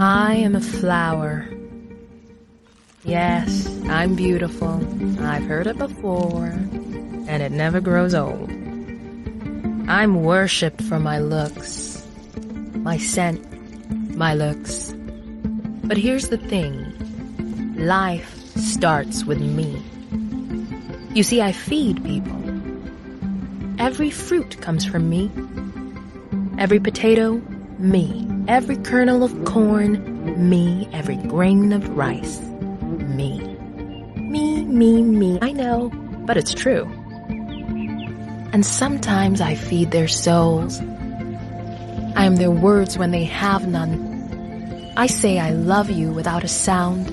I 0.00 0.34
am 0.34 0.54
a 0.54 0.60
flower. 0.60 1.48
Yes, 3.02 3.66
I'm 3.88 4.14
beautiful. 4.14 4.74
I've 5.24 5.46
heard 5.46 5.66
it 5.66 5.78
before, 5.78 6.48
and 6.48 7.42
it 7.42 7.50
never 7.50 7.80
grows 7.80 8.14
old. 8.14 8.50
I'm 9.88 10.22
worshipped 10.22 10.82
for 10.82 10.98
my 10.98 11.18
looks, 11.18 12.06
my 12.74 12.98
scent, 12.98 13.40
my 14.14 14.34
looks. 14.34 14.92
But 15.84 15.96
here's 15.96 16.28
the 16.28 16.36
thing 16.36 16.92
life 17.78 18.36
starts 18.56 19.24
with 19.24 19.40
me. 19.40 19.82
You 21.14 21.22
see, 21.22 21.40
I 21.40 21.52
feed 21.52 22.04
people. 22.04 22.42
Every 23.78 24.10
fruit 24.10 24.60
comes 24.60 24.84
from 24.84 25.08
me. 25.08 25.30
Every 26.58 26.80
potato, 26.80 27.40
me. 27.78 28.25
Every 28.48 28.76
kernel 28.76 29.24
of 29.24 29.44
corn, 29.44 30.48
me. 30.48 30.88
Every 30.92 31.16
grain 31.16 31.72
of 31.72 31.88
rice, 31.96 32.40
me. 32.40 33.40
Me, 34.14 34.62
me, 34.62 35.02
me. 35.02 35.38
I 35.42 35.50
know, 35.50 35.90
but 36.26 36.36
it's 36.36 36.54
true. 36.54 36.84
And 38.52 38.64
sometimes 38.64 39.40
I 39.40 39.56
feed 39.56 39.90
their 39.90 40.06
souls. 40.06 40.80
I 42.14 42.24
am 42.24 42.36
their 42.36 42.52
words 42.52 42.96
when 42.96 43.10
they 43.10 43.24
have 43.24 43.66
none. 43.66 44.92
I 44.96 45.08
say 45.08 45.40
I 45.40 45.50
love 45.50 45.90
you 45.90 46.12
without 46.12 46.44
a 46.44 46.48
sound. 46.48 47.10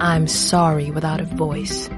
I'm 0.00 0.26
sorry 0.26 0.90
without 0.90 1.20
a 1.20 1.24
voice. 1.24 1.88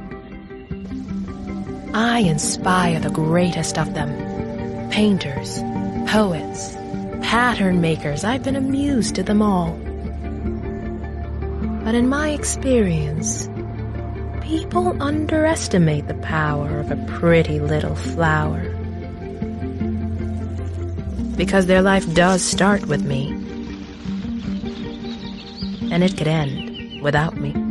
I 1.94 2.18
inspire 2.20 3.00
the 3.00 3.10
greatest 3.10 3.78
of 3.78 3.94
them 3.94 4.90
painters, 4.90 5.60
poets, 6.10 6.76
pattern 7.30 7.80
makers. 7.80 8.24
I've 8.24 8.42
been 8.42 8.56
amused 8.56 9.14
to 9.14 9.22
them 9.22 9.40
all. 9.40 9.70
But 11.84 11.94
in 11.94 12.08
my 12.08 12.30
experience, 12.30 13.48
people 14.40 15.00
underestimate 15.00 16.08
the 16.08 16.14
power 16.14 16.80
of 16.80 16.90
a 16.90 16.96
pretty 17.06 17.60
little 17.60 17.94
flower. 17.94 18.62
Because 21.36 21.66
their 21.66 21.82
life 21.82 22.12
does 22.14 22.42
start 22.42 22.86
with 22.86 23.04
me, 23.04 23.28
and 25.92 26.02
it 26.02 26.16
could 26.16 26.26
end 26.26 27.00
without 27.00 27.36
me. 27.36 27.69